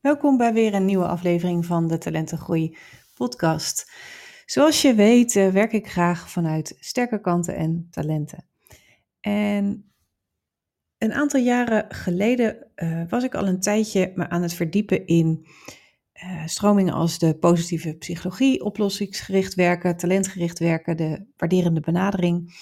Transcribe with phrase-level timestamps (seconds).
[0.00, 2.76] Welkom bij weer een nieuwe aflevering van de Talentengroei
[3.14, 3.92] podcast.
[4.46, 8.48] Zoals je weet uh, werk ik graag vanuit sterke kanten en talenten.
[9.20, 9.92] En
[10.98, 15.46] een aantal jaren geleden uh, was ik al een tijdje me aan het verdiepen in
[16.24, 22.54] uh, stromingen als de positieve psychologie, oplossingsgericht werken, talentgericht werken, de waarderende benadering.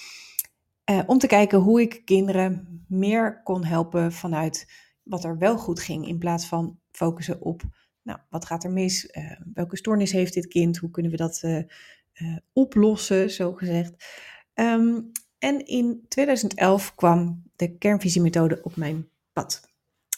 [1.05, 4.71] Om te kijken hoe ik kinderen meer kon helpen vanuit
[5.03, 7.63] wat er wel goed ging, in plaats van focussen op,
[8.01, 9.05] nou, wat gaat er mis?
[9.11, 10.77] Uh, welke stoornis heeft dit kind?
[10.77, 14.05] Hoe kunnen we dat uh, uh, oplossen, zo gezegd?
[14.53, 19.69] Um, en in 2011 kwam de kernvisiemethode op mijn pad.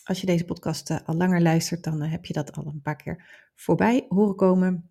[0.04, 3.52] Als je deze podcast al langer luistert, dan heb je dat al een paar keer
[3.56, 4.90] voorbij horen komen.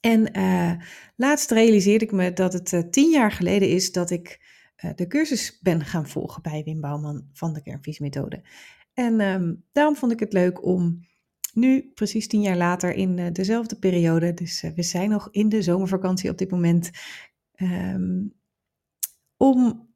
[0.00, 0.30] En
[1.16, 4.40] laatst realiseerde ik me dat het tien jaar geleden is dat ik
[4.94, 8.42] de cursus ben gaan volgen bij Wim Bouwman van de kernvisiemethode.
[8.94, 11.06] En um, daarom vond ik het leuk om
[11.52, 15.48] nu, precies tien jaar later, in uh, dezelfde periode, dus uh, we zijn nog in
[15.48, 16.90] de zomervakantie op dit moment,
[17.56, 18.34] um,
[19.36, 19.88] om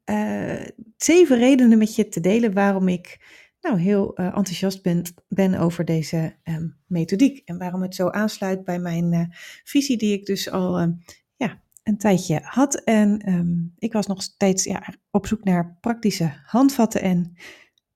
[0.97, 3.17] zeven redenen met je te delen waarom ik
[3.61, 7.41] nou, heel enthousiast ben, ben over deze um, methodiek.
[7.45, 9.33] En waarom het zo aansluit bij mijn
[9.63, 10.95] visie die ik dus al
[11.89, 12.83] een tijdje had.
[12.83, 13.21] En
[13.77, 17.33] ik was nog steeds ja, op zoek naar praktische handvatten en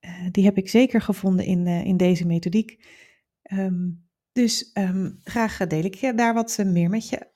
[0.00, 2.84] uh, die heb ik zeker gevonden in, uh, in deze methodiek.
[3.52, 7.32] Um, dus um, graag deel ik daar wat meer met je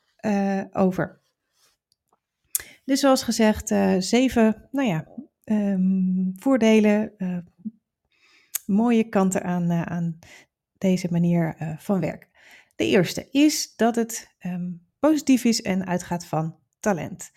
[0.72, 1.20] over.
[2.84, 5.08] Dus zoals gezegd, zeven nou ja,
[6.36, 7.12] voordelen,
[8.66, 10.18] mooie kanten aan, aan
[10.78, 12.28] deze manier van werken.
[12.76, 14.36] De eerste is dat het
[14.98, 17.30] positief is en uitgaat van talent.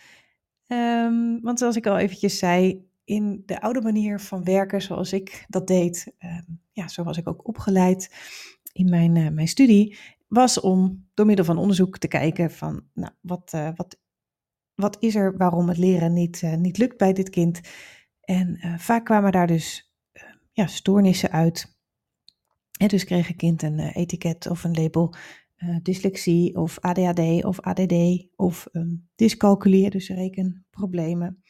[1.41, 5.67] want zoals ik al eventjes zei, in de oude manier van werken zoals ik dat
[5.67, 6.39] deed, uh,
[6.71, 8.11] ja, zo was ik ook opgeleid
[8.73, 9.97] in mijn, uh, mijn studie,
[10.27, 13.99] was om door middel van onderzoek te kijken van, nou, wat, uh, wat,
[14.75, 17.59] wat is er waarom het leren niet, eh, niet lukt bij dit kind?
[18.21, 19.93] En vaak kwamen daar dus
[20.51, 21.79] ja, stoornissen uit.
[22.79, 25.15] En dus kreeg een kind een etiket of een label
[25.81, 31.43] dyslexie of ADHD of ADD of um, dyscalculie, dus rekenproblemen.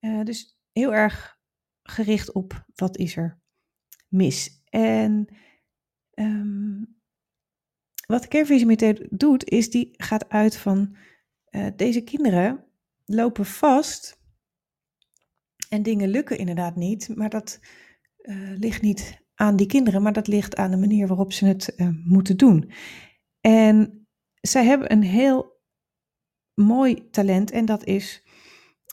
[0.00, 1.40] Uh, dus heel erg
[1.82, 3.40] gericht op wat is er
[4.08, 4.62] mis.
[4.68, 5.36] En
[6.14, 7.00] um,
[8.06, 10.96] wat de kernvisiemethode doet, is die gaat uit van
[11.50, 12.64] uh, deze kinderen
[13.04, 14.20] lopen vast
[15.68, 17.60] en dingen lukken inderdaad niet, maar dat
[18.58, 21.74] ligt niet aan die kinderen, maar dat ligt aan de manier waarop ze het
[22.04, 22.72] moeten doen.
[23.42, 24.06] En
[24.40, 25.60] zij hebben een heel
[26.54, 28.22] mooi talent en dat is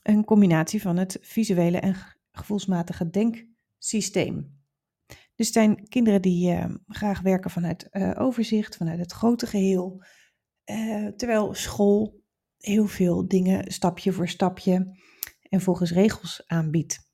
[0.04, 1.96] een combinatie van het visuele en
[2.32, 4.58] gevoelsmatige denksysteem.
[5.36, 10.04] Dus zijn kinderen die uh, graag werken vanuit uh, overzicht, vanuit het grote geheel.
[10.66, 12.24] Uh, terwijl school
[12.58, 15.00] heel veel dingen stapje voor stapje
[15.42, 17.08] en volgens regels aanbiedt.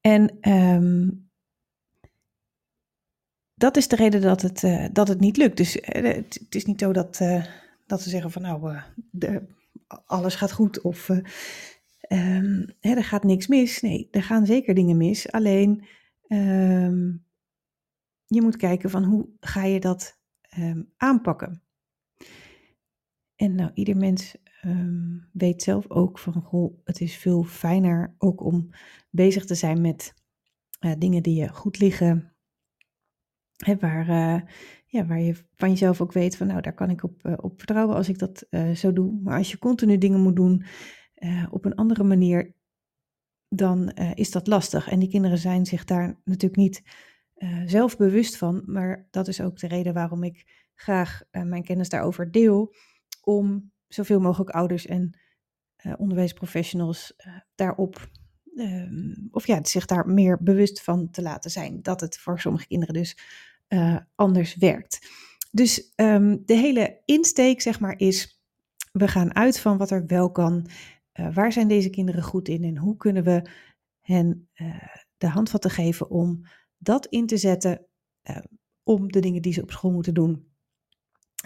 [0.00, 1.29] En um,
[3.60, 5.56] dat is de reden dat het, dat het niet lukt.
[5.56, 7.20] Dus het, het, is niet zo dat,
[7.86, 8.78] dat ze zeggen van nou,
[9.10, 9.42] de,
[10.06, 11.16] alles gaat goed of uh,
[12.08, 13.80] um, hè, er gaat niks mis.
[13.80, 15.32] Nee, er gaan zeker dingen mis.
[15.32, 15.84] Alleen
[16.28, 17.24] um,
[18.26, 20.18] je moet kijken van hoe ga je dat
[20.58, 21.62] um, aanpakken.
[23.36, 24.36] En nou, ieder mens
[25.32, 28.70] weet zelf ook van, goh, het is veel fijner ook om
[29.10, 30.14] bezig te zijn met
[30.80, 32.32] uh, dingen die je goed liggen.
[33.66, 34.40] Waar, uh,
[34.86, 37.58] ja, waar je van jezelf ook weet van nou, daar kan ik op, uh, op
[37.58, 39.20] vertrouwen als ik dat uh, zo doe.
[39.22, 40.64] Maar als je continu dingen moet doen
[41.50, 42.54] op een andere manier,
[43.48, 44.88] dan is dat lastig.
[44.88, 46.82] En die kinderen zijn zich daar natuurlijk niet
[47.64, 48.62] zelf bewust van.
[48.66, 52.74] Maar dat is ook de reden waarom ik graag mijn kennis daarover deel.
[53.22, 55.18] Om zoveel mogelijk ouders en
[55.96, 57.16] onderwijsprofessionals
[57.54, 58.10] daarop
[58.56, 61.82] ehm, of ja, zich daar meer bewust van te laten zijn.
[61.82, 63.16] Dat het voor sommige kinderen dus
[63.72, 65.08] uh, anders werkt.
[65.50, 68.42] Dus um, de hele insteek, zeg maar, is:
[68.92, 70.66] we gaan uit van wat er wel kan.
[71.14, 73.50] Uh, waar zijn deze kinderen goed in en hoe kunnen we
[74.00, 74.76] hen uh,
[75.16, 76.42] de handvatten geven om
[76.78, 77.86] dat in te zetten,
[78.82, 80.48] om de dingen die ze op school moeten doen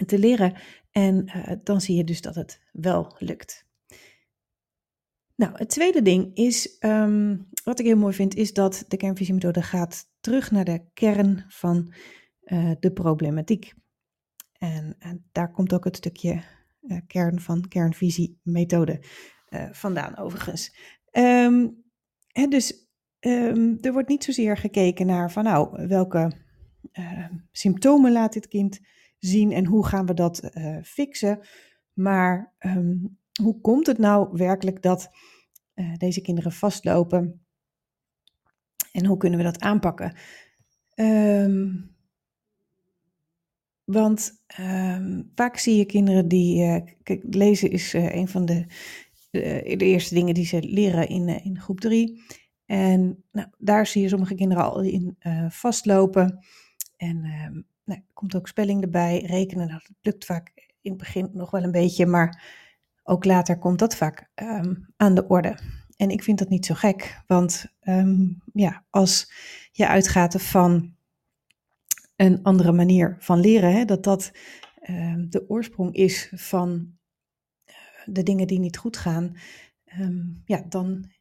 [0.05, 0.53] te leren.
[0.91, 1.31] En
[1.63, 3.64] dan zie je dus dat het wel lukt.
[5.35, 9.61] Nou, het tweede ding is, um, wat ik heel mooi vind, is dat de kernvisiemethode
[9.61, 11.93] gaat terug naar de kern van
[12.43, 13.73] uh, de problematiek.
[14.57, 16.43] En, en, daar komt ook het stukje
[16.81, 19.03] uh, kern van kernvisiemethode
[19.49, 20.77] uh, vandaan overigens.
[21.11, 21.67] Ehm,
[22.27, 22.89] hè, dus
[23.19, 26.43] ehm, er wordt niet zozeer gekeken naar van nou, welke
[27.51, 28.79] symptomen laat dit kind
[29.19, 30.49] zien en hoe gaan we dat
[30.83, 31.39] fixen.
[31.93, 35.09] Maar um, hoe komt het nou werkelijk dat
[35.75, 37.45] uh, deze kinderen vastlopen
[38.91, 40.15] en hoe kunnen we dat aanpakken?
[40.95, 41.95] Um,
[43.83, 46.63] want um, vaak zie je kinderen die.
[46.63, 48.65] Uh, kijk, lezen is uh, een van de,
[49.31, 52.23] de, eerste dingen die ze leren in, in groep 3.
[52.65, 55.17] En nou, daar zie je sommige kinderen al in
[55.49, 56.45] vastlopen.
[56.97, 59.19] En um, nou, er komt ook spelling erbij.
[59.25, 60.51] Rekenen, nou, dat lukt vaak
[60.81, 62.05] in het begin nog wel een beetje.
[62.05, 62.43] Maar
[63.07, 65.59] ook later komt dat vaak um, aan de orde.
[65.97, 67.21] En ik vind dat niet zo gek.
[67.27, 67.65] Want
[68.53, 69.31] ja, als
[69.71, 70.95] je uitgaat van
[72.15, 73.73] een andere manier van leren.
[73.73, 73.85] Hè?
[73.85, 74.31] Dat dat
[74.89, 76.97] uh, de oorsprong is van
[77.65, 77.75] eh,
[78.05, 79.37] de dingen die niet goed gaan.
[80.45, 81.11] Ja, dan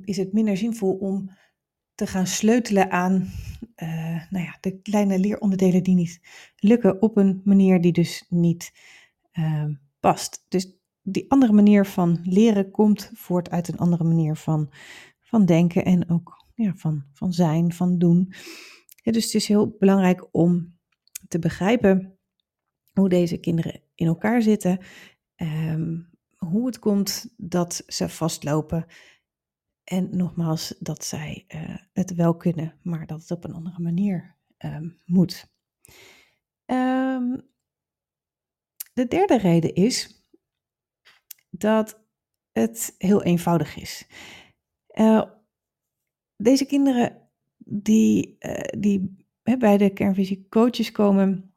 [0.00, 1.30] is het minder zinvol om
[1.94, 3.30] te gaan sleutelen aan
[3.76, 6.20] uh, nou ja, de kleine leeronderdelen die niet
[6.56, 8.72] lukken op een manier die dus niet
[10.00, 10.44] past.
[10.48, 14.72] Dus die andere manier van leren komt voort uit een andere manier van,
[15.20, 18.32] van denken en ook ja, van, van zijn, van doen.
[19.02, 20.78] Dus het is heel belangrijk om
[21.28, 22.18] te begrijpen
[22.92, 24.78] hoe deze kinderen in elkaar zitten,
[25.36, 28.86] um, hoe het komt dat ze vastlopen.
[29.84, 34.36] En nogmaals, dat zij uh, het wel kunnen, maar dat het op een andere manier
[34.58, 35.52] um, moet.
[36.66, 37.48] Um,
[38.92, 40.19] de derde reden is
[41.60, 42.00] dat
[42.52, 44.06] het heel eenvoudig is.
[44.94, 45.22] Uh,
[46.36, 47.28] deze kinderen
[47.58, 51.54] die, uh, die hè, bij de kernvisie coaches komen,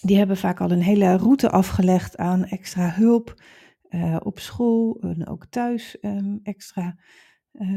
[0.00, 3.42] die hebben vaak al een hele route afgelegd aan extra hulp
[3.88, 6.98] uh, op school en ook thuis um, extra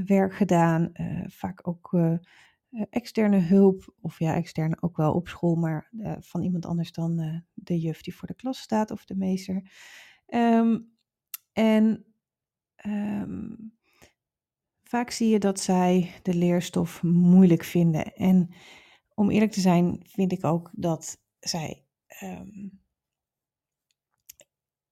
[0.06, 0.92] werk gedaan.
[1.28, 1.98] vaak ook
[2.90, 5.90] externe hulp, of ja, externe ook wel op school, maar
[6.20, 9.72] van iemand anders dan de juf die voor de klas staat of de meester.
[10.28, 10.93] Um,
[11.54, 12.06] en
[12.86, 13.74] um,
[14.94, 18.16] Vaak zie je dat zij de leerstof moeilijk vinden.
[18.16, 18.50] En
[19.14, 21.86] om eerlijk te zijn, vind ik ook dat zij,
[22.24, 22.82] um,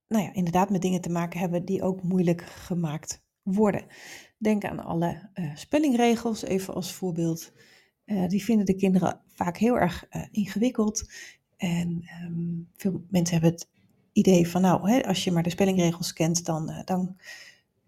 [0.08, 3.86] nou ja, inderdaad met dingen te maken hebben die ook moeilijk gemaakt worden.
[4.38, 7.54] Denk aan alle uh, spellingregels, even als voorbeeld.
[8.06, 11.12] Uh, die vinden de kinderen vaak heel erg uh, ingewikkeld.
[11.58, 13.70] En um, veel mensen hebben het
[14.12, 17.18] idee van, nou, hè, als je maar de spellingregels kent, dan, dan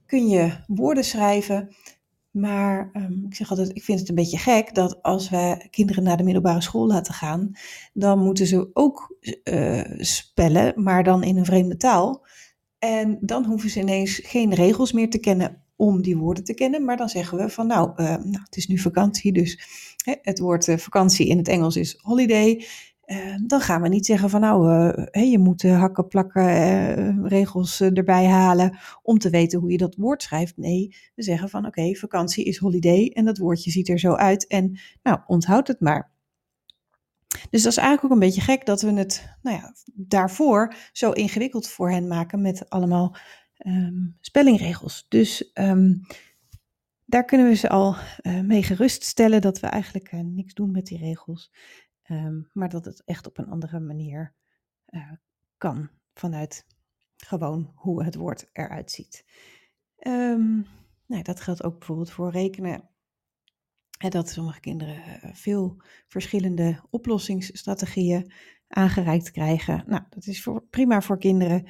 [0.06, 1.76] kun je woorden schrijven.
[2.32, 6.04] Maar um, ik zeg altijd, ik vind het een beetje gek dat als we kinderen
[6.04, 7.52] naar de middelbare school laten gaan,
[7.94, 12.26] dan moeten ze ook uh, spellen, maar dan in een vreemde taal.
[12.80, 16.86] En dan hoeven ze ineens geen regels meer te kennen om die woorden te kennen.
[16.86, 19.60] Maar dan zeggen we van nou, uh, nou het is nu vakantie, dus
[20.04, 22.66] hè, het woord vakantie in het Engels is holiday.
[23.06, 24.68] Uh, dan gaan we niet zeggen van nou,
[25.12, 29.96] hey, je moet uh, hakken, plakken, regels erbij halen om te weten hoe je dat
[29.96, 30.58] woord schrijft.
[30.58, 34.48] Nee, we zeggen van oké, vakantie is holiday en dat woordje ziet er zo uit
[34.48, 36.12] en nou, onthoud het maar.
[37.50, 41.12] Dus dat is eigenlijk ook een beetje gek dat we het nou ja, daarvoor zo
[41.12, 43.16] ingewikkeld voor hen maken met allemaal
[43.66, 45.06] um, spellingregels.
[45.10, 46.02] Dus um,
[47.06, 47.96] daar kunnen we ze al
[48.44, 51.52] mee geruststellen dat we eigenlijk niks doen met die regels.
[52.10, 54.34] Um, maar dat het echt op een andere manier
[54.90, 55.12] uh,
[55.58, 55.90] kan.
[56.14, 56.66] Vanuit
[57.16, 59.26] gewoon hoe het woord eruit ziet.
[60.00, 60.66] Um,
[61.06, 62.90] nou, dat geldt ook bijvoorbeeld voor rekenen.
[63.98, 68.32] En dat sommige kinderen uh, veel verschillende oplossingsstrategieën
[68.68, 69.84] aangereikt krijgen.
[69.88, 71.68] Nou, dat is voor, prima voor kinderen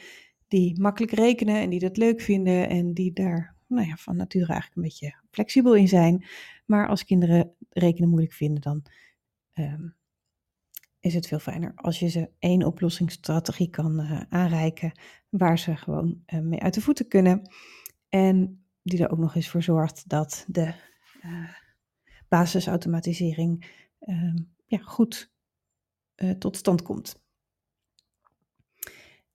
[0.47, 4.51] die makkelijk rekenen en die dat leuk vinden en die daar nou ja, van nature
[4.51, 6.25] eigenlijk een beetje flexibel in zijn.
[6.65, 8.85] Maar als kinderen rekenen moeilijk vinden, dan
[9.53, 9.95] um,
[11.03, 16.23] is het veel fijner als je ze één oplossingsstrategie kan uh, aanreiken waar ze gewoon
[16.27, 17.53] uh, mee uit de voeten kunnen.
[18.09, 20.73] En die er ook nog eens voor zorgt dat de
[21.25, 21.49] uh,
[22.27, 23.65] basisautomatisering
[23.99, 25.31] ehm, ja, goed
[26.39, 27.21] tot stand komt.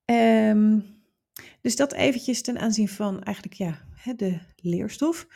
[0.04, 0.84] Um,
[1.60, 3.84] dus dat eventjes ten aanzien van eigenlijk ja,
[4.16, 5.26] de leerstof.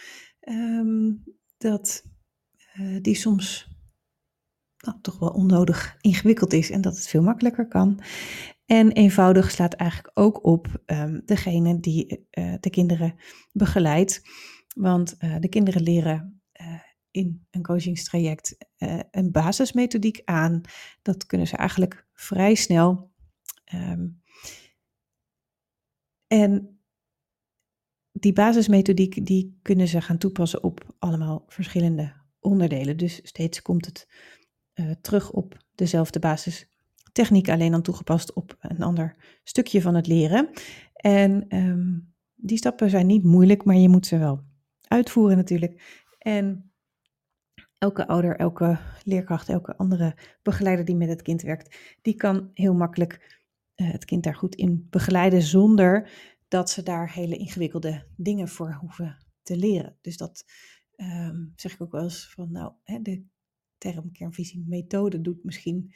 [0.40, 1.24] Um,
[1.58, 2.04] dat
[3.00, 3.71] die soms
[4.82, 8.00] nou, toch wel onnodig ingewikkeld is en dat het veel makkelijker kan.
[8.66, 13.14] En eenvoudig slaat eigenlijk ook op um, degene die uh, de kinderen
[13.52, 14.22] begeleidt.
[14.74, 18.56] Want uh, de kinderen leren uh, in een coachingstraject
[19.10, 20.60] een basismethodiek aan.
[21.02, 23.12] Dat kunnen ze eigenlijk vrij snel.
[23.74, 24.22] Um,
[26.26, 26.80] en
[28.12, 32.96] die basismethodiek die kunnen ze gaan toepassen op allemaal verschillende onderdelen.
[32.96, 34.08] Dus steeds komt het
[34.74, 40.50] uh, terug op dezelfde basistechniek, alleen dan toegepast op een ander stukje van het leren.
[40.94, 44.42] En um, die stappen zijn niet moeilijk, maar je moet ze wel
[44.88, 46.04] uitvoeren natuurlijk.
[46.18, 46.72] En
[47.78, 52.74] elke ouder, elke leerkracht, elke andere begeleider die met het kind werkt, die kan heel
[52.74, 53.40] makkelijk
[53.76, 56.10] uh, het kind daar goed in begeleiden zonder
[56.48, 59.96] dat ze daar hele ingewikkelde dingen voor hoeven te leren.
[60.00, 60.44] Dus dat
[60.96, 63.24] um, zeg ik ook wel eens van, nou, hè, de
[63.82, 65.92] term kernvisie methode doet misschien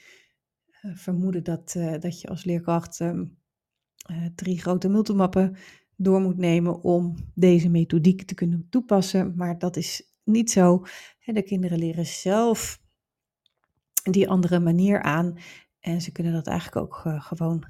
[0.82, 3.38] uh, vermoeden dat, uh, dat je als leerkracht um,
[4.10, 5.56] uh, drie grote multimappen
[5.96, 9.32] door moet nemen om deze methodiek te kunnen toepassen.
[9.36, 10.84] Maar dat is niet zo.
[11.24, 12.80] De kinderen leren zelf
[14.02, 15.38] die andere manier aan.
[15.80, 17.66] En ze kunnen dat eigenlijk ook gewoon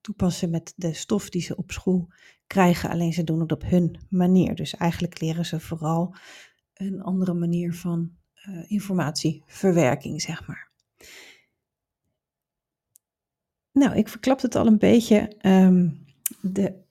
[0.00, 2.12] toepassen met de stof die ze op school
[2.46, 2.90] krijgen.
[2.90, 4.54] Alleen ze doen het op hun manier.
[4.54, 6.14] Dus eigenlijk leren ze vooral
[6.74, 10.70] een andere manier van uh, informatieverwerking, zeg maar.
[13.72, 15.32] Nou, ik verklap het al een beetje.
[15.46, 16.04] Um,
[16.40, 16.82] de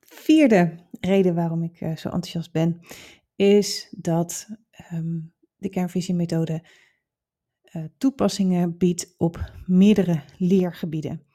[0.00, 2.80] vierde reden waarom ik uh, zo enthousiast ben,
[3.36, 4.48] is dat
[4.92, 6.64] um, de kernvisiemethode
[7.72, 11.26] uh, toepassingen biedt op meerdere leergebieden.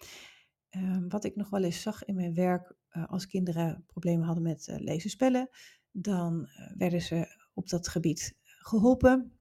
[0.72, 2.76] Uh, wat ik nog wel eens zag in mijn werk,
[3.08, 5.50] als kinderen problemen hadden met lezen spellen,
[5.92, 9.32] dan werden ze op dat gebied geholpen.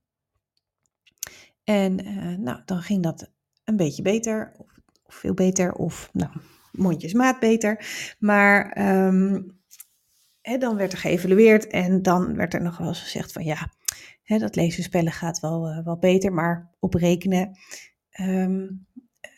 [1.64, 1.94] En
[2.42, 3.30] nou, dan ging dat
[3.64, 4.66] een beetje beter, of,
[5.02, 6.30] of veel beter, of nou,
[6.72, 7.86] mondjesmaat beter.
[8.18, 9.60] Maar um,
[10.58, 13.70] dan werd er geëvalueerd en dan werd er nog wel eens gezegd van ja,
[14.38, 17.58] dat lezen spellen gaat wel, uh, wel beter, maar op rekenen,
[18.20, 18.86] um,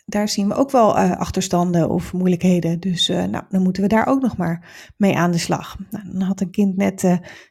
[0.07, 2.81] daar zien we ook wel uh, achterstanden of moeilijkheden.
[2.81, 5.77] Dus nou, dan moeten we daar ook nog maar mee aan de slag.
[5.91, 7.03] Nou, dan had een kind net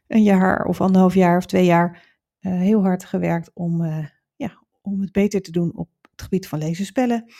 [0.08, 2.13] een jaar of anderhalf jaar of twee jaar
[2.50, 3.84] heel hard gewerkt om,
[4.36, 7.32] ja, om het beter te doen op het gebied van lezen spellen.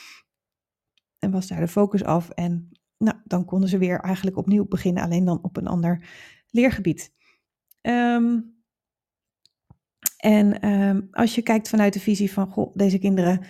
[1.20, 5.04] En was daar de focus af en nou, dan konden ze weer eigenlijk opnieuw beginnen,
[5.04, 6.08] alleen dan op een ander
[6.50, 7.12] leergebied.
[7.82, 8.62] Um,
[10.18, 13.46] en um, als je kijkt vanuit de visie van, goh, deze kinderen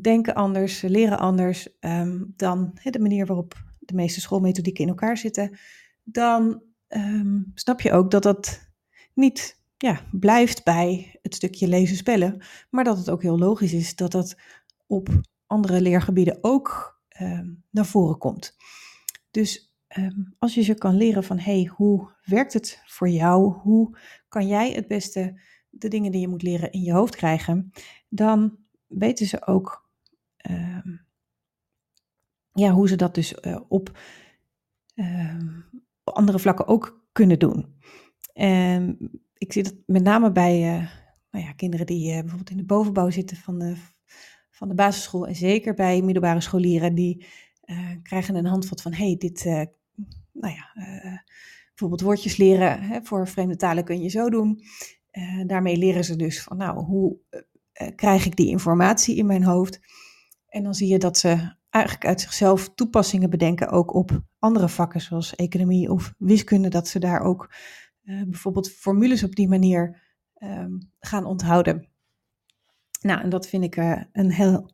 [0.00, 5.58] denken anders, leren anders, um, dan de manier waarop de meeste schoolmethodieken in elkaar zitten,
[6.02, 6.62] dan
[7.54, 8.72] snap je ook dat dat
[9.14, 13.96] niet ja, blijft bij het stukje lezen spellen, maar dat het ook heel logisch is
[13.96, 14.36] dat dat
[14.86, 15.08] op
[15.46, 17.00] andere leergebieden ook
[17.70, 18.56] naar voren komt.
[19.30, 23.52] Dus um, als je ze kan leren van, hey, hoe werkt het voor jou?
[23.52, 23.98] Hoe
[24.28, 27.70] kan jij het beste de dingen die je moet leren in je hoofd krijgen?
[28.08, 29.90] Dan weten ze ook
[30.50, 31.06] um,
[32.52, 33.98] ja, hoe ze dat dus uh, op
[34.94, 35.64] um,
[36.04, 37.74] andere vlakken ook kunnen doen.
[38.32, 38.98] En
[39.44, 40.88] ik zie dat met name bij uh,
[41.30, 43.76] nou ja, kinderen die uh, bijvoorbeeld in de bovenbouw zitten van de,
[44.50, 45.26] van de basisschool.
[45.26, 47.26] En zeker bij middelbare scholieren die
[47.64, 49.44] uh, krijgen een handvat van, hey, dit,
[50.32, 50.72] nou ja,
[51.68, 54.60] bijvoorbeeld woordjes leren hè, voor vreemde talen kun je zo doen.
[55.46, 57.18] daarmee leren ze dus van, nou, hoe
[57.94, 59.80] krijg ik die informatie in mijn hoofd?
[60.48, 65.00] En dan zie je dat ze eigenlijk uit zichzelf toepassingen bedenken, ook op andere vakken,
[65.00, 67.50] zoals economie of wiskunde, dat ze daar ook
[68.04, 70.02] bijvoorbeeld formules op die manier
[70.42, 71.88] um, gaan onthouden.
[73.00, 73.76] Nou, en dat vind ik
[74.12, 74.70] een heel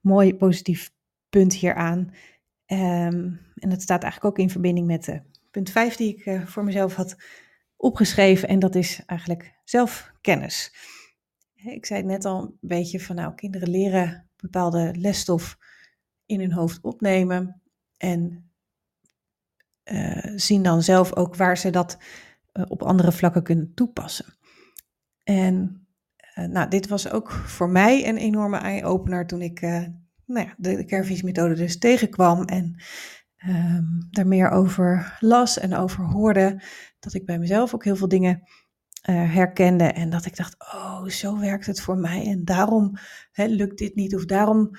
[0.00, 0.92] mooi positief
[1.28, 1.98] punt hieraan.
[2.66, 5.18] Um, en dat staat eigenlijk ook in verbinding met uh,
[5.50, 7.16] punt 5 die ik uh, voor mezelf had
[7.76, 8.48] opgeschreven.
[8.48, 10.74] En dat is eigenlijk zelfkennis.
[11.54, 15.58] Ik zei het net al een beetje van nou, kinderen leren bepaalde lesstof
[16.26, 17.62] in hun hoofd opnemen.
[17.96, 18.48] En
[20.36, 21.98] zien dan zelf ook waar ze dat
[22.68, 24.26] op andere vlakken kunnen toepassen.
[25.22, 25.86] En
[26.34, 29.60] nou, dit was ook voor mij een enorme eye-opener toen ik
[30.26, 32.82] nou ja, de, de methode dus tegenkwam en
[33.46, 36.62] um, daar meer over las en over hoorde,
[36.98, 38.42] dat ik bij mezelf ook heel veel dingen
[39.10, 42.96] herkende en dat ik dacht, oh, zo werkt het voor mij en daarom
[43.32, 44.70] hè, lukt dit niet of daarom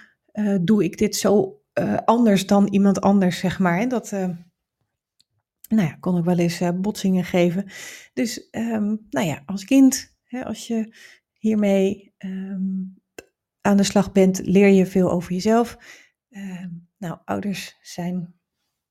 [0.61, 1.61] doe ik dit zo
[2.05, 3.79] anders dan iemand anders, zeg maar.
[3.79, 4.11] En dat,
[5.67, 7.65] nou ja, kon ik wel eens botsingen geven.
[8.13, 10.95] Dus, um, nou ja, als kind, hè, als je
[11.33, 13.01] hiermee um,
[13.61, 15.77] aan de slag bent, leer je veel over jezelf.
[16.29, 16.65] Uh,
[16.97, 18.35] nou, ouders zijn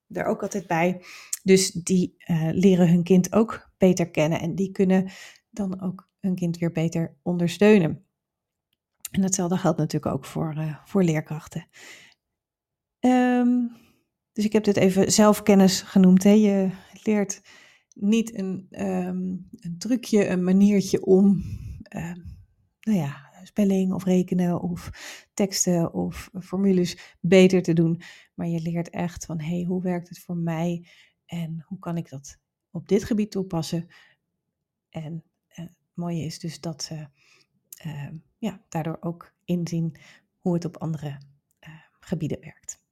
[0.09, 1.03] er ook altijd bij.
[1.43, 5.11] Dus die uh, leren hun kind ook beter kennen en die kunnen
[5.51, 8.07] dan ook hun kind weer beter ondersteunen.
[9.11, 11.67] En hetzelfde geldt natuurlijk ook voor, uh, voor leerkrachten.
[13.01, 13.77] Um,
[14.35, 16.23] dus ik heb dit even zelfkennis genoemd.
[16.23, 16.31] Hè.
[16.31, 16.71] Je
[17.03, 17.41] leert
[17.93, 19.19] niet een, ehm,
[19.53, 21.43] een trucje, een maniertje om,
[21.83, 22.21] ehm,
[22.81, 24.91] nou ja, spelling of rekenen of
[25.35, 28.01] teksten of formules beter te doen.
[28.35, 30.87] Maar je leert echt van, hé, hey, hoe werkt het voor mij
[31.27, 32.39] en hoe kan ik dat
[32.71, 33.87] op dit gebied toepassen?
[34.89, 37.07] En uh, het mooie is dus dat ze
[37.87, 39.97] uh, ja, daardoor ook inzien
[40.39, 41.21] hoe het op andere
[42.01, 42.83] gebieden werkt.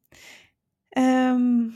[0.98, 1.74] Um,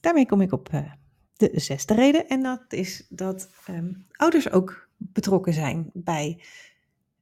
[0.00, 0.92] daarmee kom ik op eh,
[1.36, 2.28] de zesde reden.
[2.28, 6.44] En dat is dat um, ouders ook betrokken zijn bij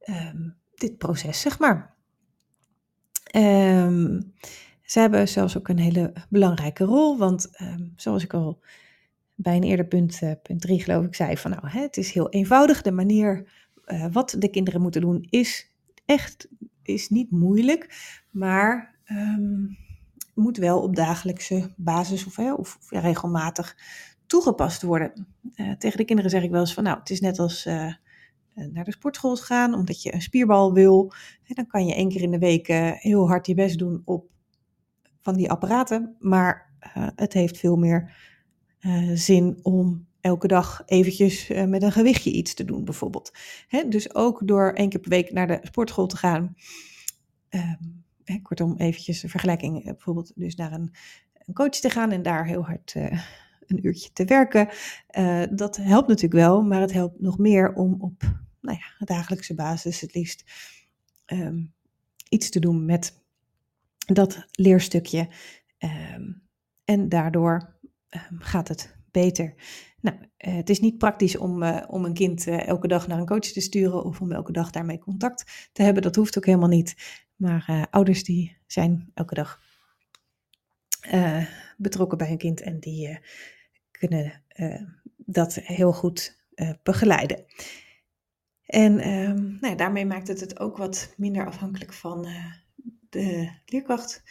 [0.08, 1.94] um, dit proces, zeg maar.
[4.82, 7.50] Ze hebben zelfs ook een hele belangrijke rol, want
[7.96, 8.62] zoals ik al
[9.34, 12.12] bij een eerder punt, uh, punt drie geloof ik, zei van nou, hè, het is
[12.12, 12.82] heel eenvoudig.
[12.82, 13.50] De manier
[13.86, 16.48] uh, wat de kinderen moeten doen is echt
[16.82, 18.98] is niet moeilijk, maar
[20.34, 23.76] moet wel op dagelijkse basis of, of regelmatig
[24.26, 25.26] toegepast worden.
[25.54, 27.92] Uh, tegen de kinderen zeg ik wel eens van nou, het is net als uh,
[28.54, 31.12] naar de sportschool gaan, omdat je een spierbal wil.
[31.48, 32.66] Dan kan je één keer in de week
[33.00, 34.30] heel hard je best doen op
[35.20, 36.74] van die apparaten, maar
[37.14, 38.14] het heeft veel meer
[39.14, 43.30] zin om elke dag eventjes met een gewichtje iets te doen, bijvoorbeeld.
[43.68, 46.54] Hè, dus ook door één keer per week naar de sportschool te gaan.
[48.30, 50.94] Ehm, kortom, eventjes een vergelijking, eh, bijvoorbeeld dus naar een,
[51.46, 53.20] een coach te gaan en daar heel hard uh,
[53.66, 54.68] een uurtje te werken.
[55.18, 58.22] Uh, dat helpt natuurlijk wel, maar het helpt nog meer om op
[58.60, 60.44] nou ja, dagelijkse basis het liefst
[61.26, 61.72] um,
[62.28, 63.18] iets te doen met
[63.96, 65.28] dat leerstukje.
[66.14, 66.42] Um,
[66.84, 67.76] en daardoor
[68.10, 69.54] um, gaat het beter.
[70.00, 73.60] Nou, het is niet praktisch om, om een kind elke dag naar een coach te
[73.60, 76.02] sturen of om elke dag daarmee contact te hebben.
[76.02, 76.94] Dat hoeft ook helemaal niet.
[77.40, 79.60] Maar uh, ouders die zijn elke dag
[81.12, 83.16] uh, betrokken bij hun kind en die uh,
[83.90, 84.42] kunnen
[85.16, 86.38] dat heel goed
[86.82, 87.44] begeleiden.
[88.66, 92.28] En um, nou ja, daarmee maakt het het ook wat minder afhankelijk van
[93.10, 94.22] de leerkracht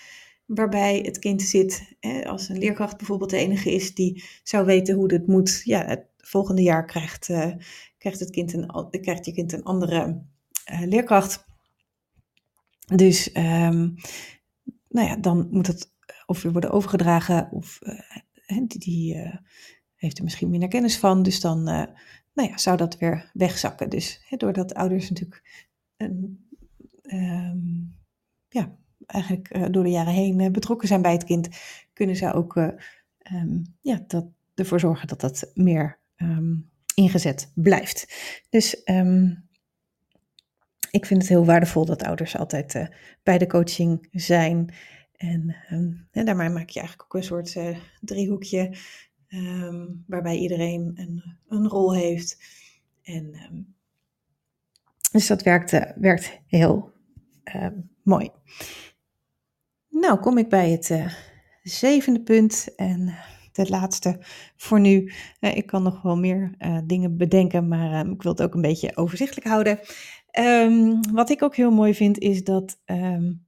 [0.45, 1.95] waarbij het kind zit.
[1.99, 5.61] Hè, als een leerkracht bijvoorbeeld de enige is die zou weten hoe het moet.
[5.63, 7.25] Ja, het volgende jaar krijgt,
[7.97, 10.21] krijgt, het kind een, krijgt je kind een andere
[10.85, 11.48] leerkracht.
[12.95, 13.95] Dus um,
[14.89, 15.91] nou ja, dan moet het
[16.25, 19.35] of weer worden overgedragen of uh, die, die uh,
[19.95, 21.23] heeft er misschien minder kennis van.
[21.23, 21.63] Dus dan
[22.33, 23.89] nou ja, zou dat weer wegzakken.
[23.89, 26.47] Dus doordat ouders natuurlijk een,
[27.13, 27.95] um,
[28.49, 28.75] ja,
[29.05, 31.49] eigenlijk door de jaren heen betrokken zijn bij het kind,
[31.93, 34.25] kunnen ze ook um, ja, dat,
[34.55, 35.99] ervoor zorgen dat dat meer
[36.93, 38.13] ingezet blijft.
[38.49, 38.81] Dus
[40.91, 42.87] ik vind het heel waardevol dat ouders altijd uh,
[43.23, 44.73] bij de coaching zijn.
[45.15, 48.75] En, en, daarmee maak je eigenlijk ook een soort uh, driehoekje
[49.27, 52.37] um, waarbij iedereen een, een, rol heeft.
[53.03, 53.75] En, um,
[55.11, 56.91] dus dat werkt, werkt heel
[58.03, 58.29] mooi.
[59.89, 60.93] Nou, kom ik bij het
[61.63, 63.15] zevende punt en
[63.53, 64.19] het laatste
[64.55, 65.11] voor nu.
[65.39, 66.51] ik kan nog wel meer
[66.83, 69.79] dingen bedenken, maar ik wil het ook een beetje overzichtelijk houden.
[70.31, 73.45] Um, wat ik ook heel mooi vind is dat um,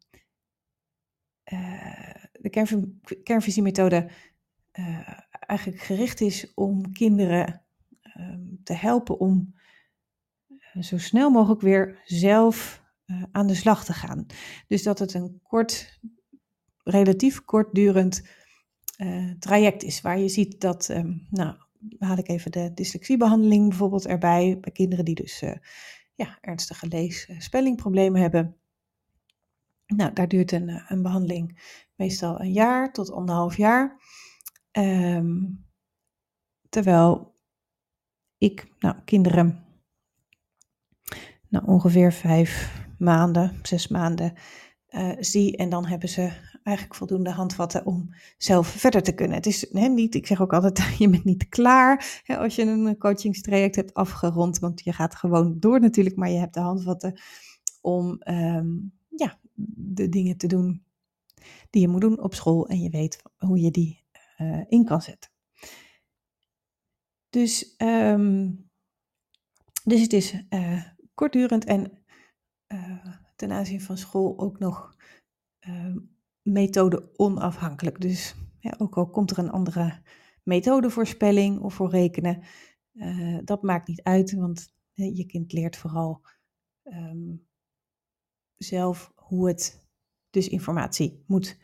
[1.53, 2.73] uh, de kernv
[3.23, 4.09] kernvisiemethode
[4.79, 7.61] uh, eigenlijk gericht is om kinderen
[8.17, 9.55] um, te helpen om
[10.49, 12.79] uh, zo snel mogelijk weer zelf
[13.31, 14.25] aan de slag te gaan.
[14.67, 15.99] Dus dat het een kort,
[16.83, 18.27] relatief kortdurend
[19.39, 20.87] traject is waar je ziet dat,
[21.29, 21.55] nou
[21.99, 25.43] haal ik even de dyslexiebehandeling bijvoorbeeld erbij bij kinderen die dus
[26.21, 28.55] ja, ernstige lees-spellingproblemen eh, hebben.
[29.85, 31.59] Nou, daar duurt een, eh, een behandeling
[31.95, 34.01] meestal een jaar tot anderhalf jaar.
[34.71, 35.65] Um,
[36.69, 37.35] terwijl
[38.37, 39.65] ik nou, kinderen
[41.47, 44.33] nou, ongeveer vijf maanden, zes maanden
[44.89, 45.57] uh, zie.
[45.57, 46.31] En dan hebben ze
[46.63, 49.35] eigenlijk voldoende handvatten om zelf verder te kunnen.
[49.35, 52.61] Het is hè, niet, ik zeg ook altijd, je bent niet klaar hè, als je
[52.61, 57.19] een coachingstraject hebt afgerond, want je gaat gewoon door natuurlijk, maar je hebt de handvatten
[57.81, 59.39] om um, ja,
[59.75, 60.83] de dingen te doen
[61.69, 64.03] die je moet doen op school en je weet hoe je die
[64.37, 65.31] uh, in kan zetten.
[67.29, 68.69] Dus, um,
[69.83, 72.03] dus het is uh, kortdurend en
[72.67, 74.95] uh, ten aanzien van school ook nog
[75.67, 75.95] uh,
[76.41, 78.01] methode onafhankelijk.
[78.01, 78.35] Dus
[78.77, 80.01] ook al komt er een andere
[80.43, 82.43] methode voor spelling of voor rekenen,
[82.93, 86.21] uh, dat maakt niet uit, want je kind leert vooral
[86.83, 87.47] um,
[88.57, 89.87] zelf hoe het
[90.29, 91.57] dus informatie moet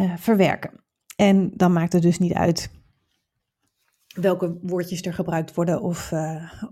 [0.00, 0.84] uh, verwerken.
[1.16, 2.70] En dan maakt het dus niet uit
[4.14, 6.12] welke woordjes er gebruikt worden of,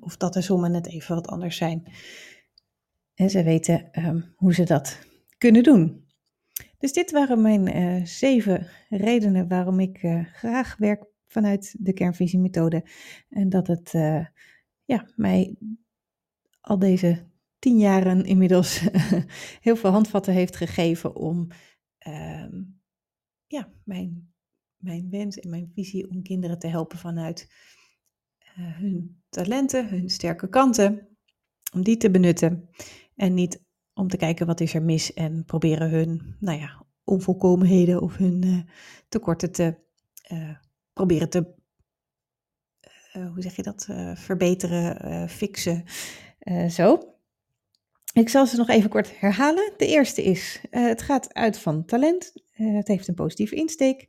[0.00, 1.92] of dat de sommen net even wat anders zijn.
[3.14, 4.98] En ze weten ehm, hoe ze dat
[5.38, 6.07] kunnen doen.
[6.78, 9.98] Dus dit waren mijn zeven redenen waarom ik
[10.32, 12.84] graag werk vanuit de kernvisiemethode.
[13.28, 13.90] En dat het
[14.84, 15.56] ja, mij
[16.60, 17.26] al deze
[17.58, 18.80] tien jaren inmiddels
[19.66, 21.48] heel veel handvatten heeft gegeven om
[21.98, 22.62] ehm,
[23.46, 24.32] ja, mijn,
[24.76, 27.48] mijn wens en mijn visie om kinderen te helpen vanuit
[28.54, 31.08] hun talenten, hun sterke kanten,
[31.72, 32.68] om die te benutten
[33.14, 33.64] en niet
[33.98, 38.42] om te kijken wat is er mis en proberen hun, nou ja, onvolkomenheden of hun
[38.44, 38.58] uh,
[39.08, 39.74] tekorten te
[40.32, 40.56] uh,
[40.92, 41.54] proberen te,
[43.12, 45.84] hoe zeg je dat, verbeteren, fixen,
[46.70, 47.14] zo.
[48.12, 49.72] Ik zal ze nog even kort herhalen.
[49.76, 52.32] De eerste is, het gaat uit van talent.
[52.50, 54.06] Het heeft een positieve insteek.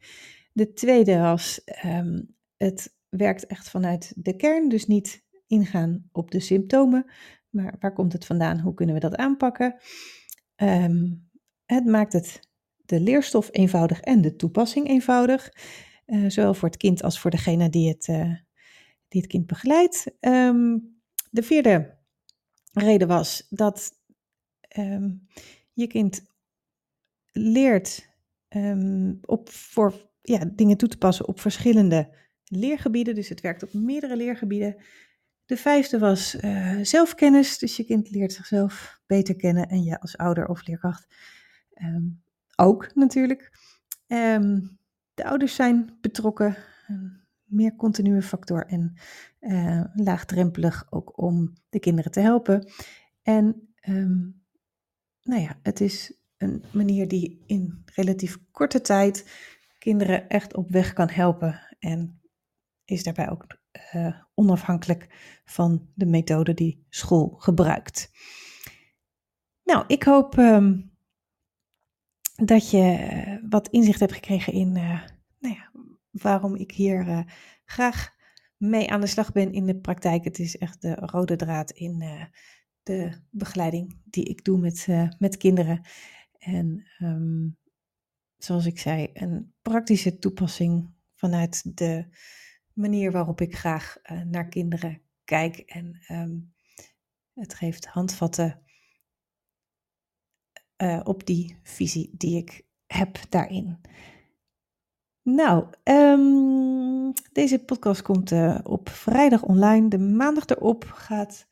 [0.53, 4.69] De tweede was, um, het werkt echt vanuit de kern.
[4.69, 7.11] Dus niet ingaan op de symptomen.
[7.49, 8.59] Maar waar komt het vandaan?
[8.59, 9.75] Hoe kunnen we dat aanpakken?
[10.55, 11.29] Um,
[11.65, 12.39] het maakt het
[12.75, 15.53] de leerstof eenvoudig en de toepassing eenvoudig.
[16.05, 18.07] Uh, zowel voor het kind als voor degene die het,
[19.07, 20.17] het kind begeleidt.
[20.19, 20.97] Um,
[21.31, 21.97] de vierde
[22.73, 23.99] reden was dat
[24.69, 25.09] Ehm,
[25.73, 26.25] je kind
[27.31, 28.07] leert
[29.21, 32.09] op, voor ja, dingen toe te passen op verschillende
[32.43, 33.15] leergebieden.
[33.15, 34.75] Dus het werkt op meerdere leergebieden.
[35.49, 37.57] De vijfde was uh, zelfkennis.
[37.57, 41.07] Dus je kind leert zichzelf beter kennen en je als ouder of leerkracht
[41.81, 42.21] um,
[42.55, 43.51] ook natuurlijk.
[45.13, 46.57] de ouders zijn betrokken.
[46.87, 48.93] Een meer continue factor en
[49.39, 52.71] uh, laagdrempelig ook om de kinderen te helpen.
[53.21, 53.73] En
[55.21, 59.29] nou ja, het is een manier die in relatief korte tijd
[59.77, 61.77] kinderen echt op weg kan helpen.
[61.79, 62.21] En
[62.85, 63.45] is daarbij ook
[63.93, 65.07] uh, onafhankelijk
[65.45, 68.11] van de methode die school gebruikt.
[69.63, 70.91] Nou, ik hoop um,
[72.35, 75.01] dat je uh, wat inzicht hebt gekregen in uh,
[75.39, 75.71] nou ja,
[76.11, 77.25] waarom ik hier
[77.65, 78.17] graag
[78.57, 80.23] mee aan de slag ben in de praktijk.
[80.23, 81.97] Het is echt de rode draad in
[82.83, 85.81] de begeleiding die ik doe met, met kinderen.
[86.39, 87.57] En um,
[88.37, 92.05] zoals ik zei, een praktische toepassing vanuit de
[92.79, 95.57] manier waarop ik graag uh, naar kinderen kijk.
[95.57, 96.53] En um,
[97.33, 98.61] het geeft handvatten
[100.77, 103.81] uh, op die visie die ik heb daarin.
[105.21, 108.31] Nou, um, deze podcast komt
[108.63, 109.87] op vrijdag online.
[109.87, 111.47] De maandag erop gaat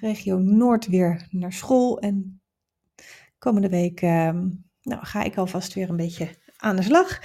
[0.00, 1.98] regio Noord weer naar school.
[1.98, 2.42] En
[3.38, 4.40] komende week uh,
[4.82, 7.20] nou, ga ik alvast weer een beetje aan de slag.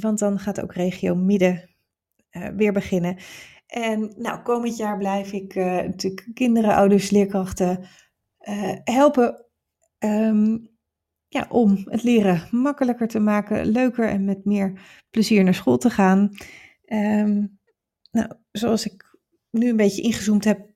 [0.00, 1.70] Want dan gaat ook regio Midden
[2.30, 3.16] uh, weer beginnen.
[3.66, 7.84] En nou, komend jaar blijf ik uh, natuurlijk kinderen, ouders, leerkrachten
[8.84, 9.46] helpen
[9.98, 10.68] um,
[11.28, 14.80] ja, om het leren makkelijker te maken, leuker en met meer
[15.10, 16.30] plezier naar school te gaan.
[16.86, 17.58] Um,
[18.10, 19.18] nou, zoals ik
[19.50, 20.70] nu een beetje ingezoomd heb,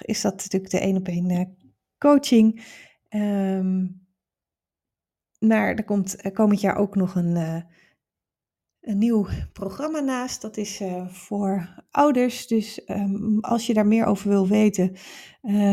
[0.00, 1.40] is dat natuurlijk de uh,
[1.98, 2.64] coaching.
[3.08, 4.06] Um,
[5.38, 7.64] maar er komt komend jaar ook nog een,
[8.80, 10.42] een nieuw programma naast.
[10.42, 12.46] Dat is voor ouders.
[12.46, 14.96] Dus um, als je daar meer over wil weten,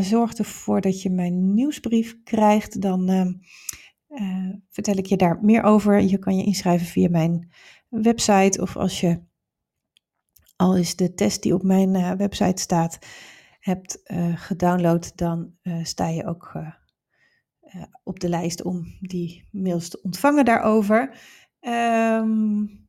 [0.02, 2.82] zorg ervoor dat je mijn nieuwsbrief krijgt.
[2.82, 6.02] Dan uh, vertel ik je daar meer over.
[6.02, 7.52] Je kan je inschrijven via mijn
[7.90, 9.26] website of als je
[10.56, 13.00] al is de test die op mijn uh, website staat,
[13.60, 16.52] hebt uh, gedownload, dan uh, sta je ook
[18.04, 21.18] op de lijst om die mails te ontvangen daarover.
[21.62, 22.87] Um,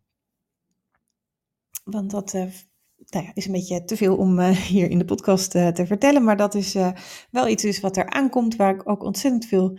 [1.90, 5.84] want dat nou ja, is een beetje te veel om hier in de podcast te
[5.86, 6.76] vertellen, maar dat is
[7.30, 9.78] wel iets dus wat er aankomt, waar ik ook ontzettend veel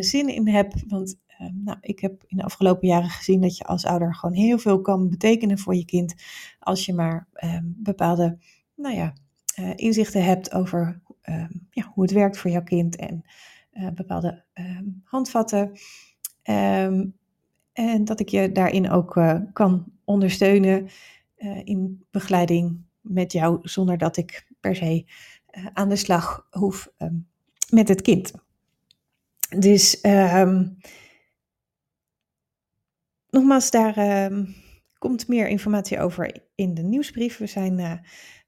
[0.00, 0.72] zin in heb.
[0.86, 4.34] Want Ehm, nou, ik heb in de afgelopen jaren gezien dat je als ouder gewoon
[4.36, 6.14] heel veel kan betekenen voor je kind.
[6.58, 8.38] Als je maar ehm, bepaalde
[8.76, 9.12] nou ja,
[9.76, 13.24] inzichten hebt over ehm, ja, hoe het werkt voor jouw kind en
[13.94, 14.44] bepaalde
[15.04, 15.72] handvatten.
[17.72, 19.20] en dat ik je daarin ook
[19.52, 20.88] kan ondersteunen
[21.64, 25.04] in begeleiding met jou, zonder dat ik per se
[25.72, 26.92] aan de slag hoef
[27.70, 28.32] met het kind.
[29.58, 30.76] Dus um,
[33.30, 34.46] nogmaals, daar uh,
[34.98, 37.38] komt meer informatie over in de nieuwsbrief.
[37.38, 37.92] We zijn uh,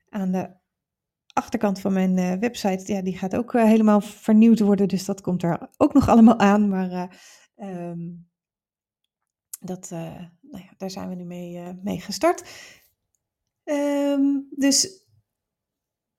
[0.08, 0.50] aan de
[1.32, 4.88] achterkant van mijn website, ja, die gaat ook helemaal vernieuwd worden.
[4.88, 6.68] Dus dat komt er ook nog allemaal aan.
[6.68, 7.16] Maar
[9.60, 12.44] dat, nou ja, daar zijn we nu mee, mee gestart.
[13.64, 15.06] Ehm, dus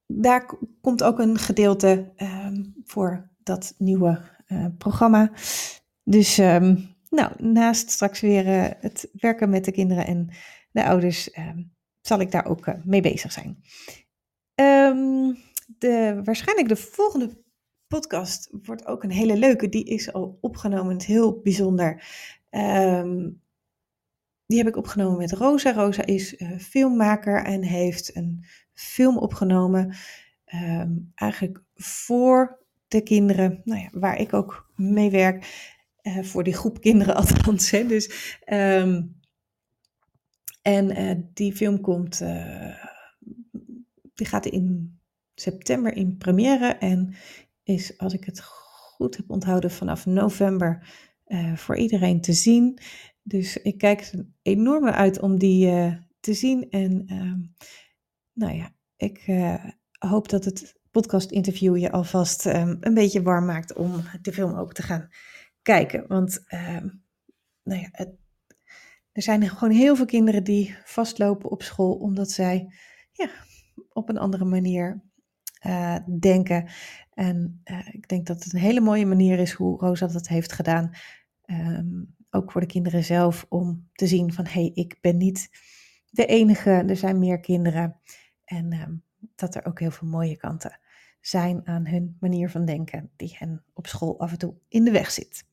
[0.05, 4.31] daar komt ook een gedeelte ehm, voor dat nieuwe
[4.77, 5.31] programma.
[6.03, 6.77] Dus ehm,
[7.09, 10.29] nou, naast straks weer het werken met de kinderen en
[10.71, 11.29] de ouders,
[12.01, 13.63] zal ik daar ook mee bezig zijn.
[15.77, 17.43] de, waarschijnlijk de volgende
[17.87, 19.69] podcast wordt ook een hele leuke.
[19.69, 20.93] Die is al opgenomen.
[20.93, 22.03] Het heel bijzonder.
[22.49, 23.29] Ehm,
[24.53, 25.73] die heb ik opgenomen met Rosa.
[25.73, 29.95] Rosa is uh, filmmaker en heeft een film opgenomen.
[30.45, 35.71] Ehm, eigenlijk voor de kinderen, nou ja, waar ik ook mee werk.
[36.01, 37.71] Uh, voor die groep kinderen althans.
[37.71, 37.85] Hè.
[37.85, 39.19] Dus, um,
[40.61, 42.23] en uh, die film komt,
[44.13, 44.99] die gaat in
[45.35, 46.67] september in première.
[46.67, 47.15] En
[47.63, 50.87] is, als ik het goed heb onthouden, vanaf november
[51.55, 52.79] voor iedereen te zien.
[53.23, 56.69] Dus ik kijk er enorm uit om die uh, te zien.
[56.69, 57.33] En uh,
[58.33, 59.65] nou ja, ik uh,
[59.97, 64.73] hoop dat het podcast-interview je alvast um, een beetje warm maakt om de film ook
[64.73, 65.09] te gaan
[65.61, 66.07] kijken.
[66.07, 66.87] Want ehm,
[67.63, 68.15] nou ja, het,
[69.11, 72.73] er zijn gewoon heel veel kinderen die vastlopen op school omdat zij
[73.11, 73.29] ja,
[73.89, 75.03] op een andere manier
[75.65, 76.69] uh, denken.
[77.13, 80.91] En ik denk dat het een hele mooie manier is hoe Rosa dat heeft gedaan.
[82.33, 85.49] Ook voor de kinderen zelf om te zien van hé, hey, ik ben niet
[86.09, 87.99] de enige, er zijn meer kinderen.
[88.45, 89.03] En um,
[89.35, 90.79] dat er ook heel veel mooie kanten
[91.21, 94.91] zijn aan hun manier van denken, die hen op school af en toe in de
[94.91, 95.45] weg zit.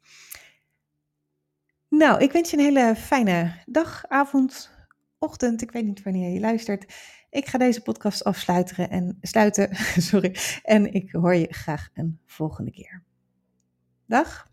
[1.88, 4.70] Nou, ik wens je een hele fijne dag, avond,
[5.18, 5.62] ochtend.
[5.62, 6.94] Ik weet niet wanneer je luistert.
[7.30, 9.76] Ik ga deze podcast afsluiten en sluiten.
[10.10, 10.36] Sorry.
[10.62, 13.02] En ik hoor je graag een volgende keer.
[14.06, 14.48] Dag.